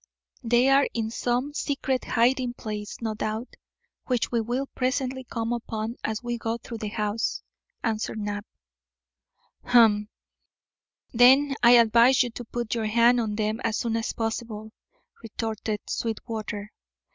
"They 0.41 0.67
are 0.67 0.87
in 0.95 1.11
some 1.11 1.53
secret 1.53 2.05
hiding 2.05 2.55
place, 2.55 2.99
no 3.01 3.13
doubt, 3.13 3.55
which 4.07 4.31
we 4.31 4.41
will 4.41 4.65
presently 4.65 5.23
come 5.25 5.53
upon 5.53 5.95
as 6.03 6.23
we 6.23 6.39
go 6.39 6.57
through 6.57 6.79
the 6.79 6.87
house," 6.87 7.43
answered 7.83 8.17
Knapp. 8.17 8.47
"Umph! 9.63 10.09
Then 11.13 11.53
I 11.61 11.73
advise 11.73 12.23
you 12.23 12.31
to 12.31 12.43
put 12.43 12.73
your 12.73 12.87
hand 12.87 13.19
on 13.19 13.35
them 13.35 13.59
as 13.63 13.77
soon 13.77 13.95
as 13.95 14.11
possible," 14.13 14.71
retorted 15.21 15.81
Sweetwater. 15.87 16.71